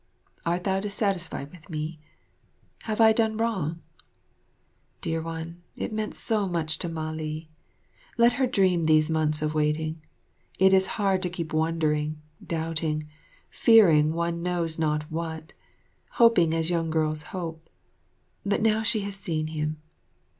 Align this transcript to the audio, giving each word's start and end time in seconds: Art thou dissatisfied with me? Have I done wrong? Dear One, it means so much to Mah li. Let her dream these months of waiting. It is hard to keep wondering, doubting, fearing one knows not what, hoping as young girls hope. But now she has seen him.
Art 0.47 0.63
thou 0.63 0.79
dissatisfied 0.79 1.51
with 1.51 1.69
me? 1.69 1.99
Have 2.85 2.99
I 2.99 3.13
done 3.13 3.37
wrong? 3.37 3.83
Dear 5.01 5.21
One, 5.21 5.61
it 5.75 5.93
means 5.93 6.17
so 6.17 6.47
much 6.47 6.79
to 6.79 6.89
Mah 6.89 7.11
li. 7.11 7.49
Let 8.17 8.33
her 8.41 8.47
dream 8.47 8.85
these 8.87 9.11
months 9.11 9.43
of 9.43 9.53
waiting. 9.53 10.01
It 10.57 10.73
is 10.73 10.87
hard 10.97 11.21
to 11.21 11.29
keep 11.29 11.53
wondering, 11.53 12.19
doubting, 12.43 13.09
fearing 13.51 14.11
one 14.13 14.41
knows 14.41 14.79
not 14.79 15.03
what, 15.11 15.53
hoping 16.13 16.51
as 16.55 16.71
young 16.71 16.89
girls 16.89 17.21
hope. 17.29 17.69
But 18.43 18.63
now 18.63 18.81
she 18.81 19.01
has 19.01 19.13
seen 19.15 19.49
him. 19.49 19.77